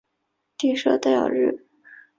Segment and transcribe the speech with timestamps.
[0.57, 1.67] 蒂绍代尔日。